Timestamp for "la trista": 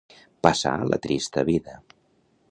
0.91-1.43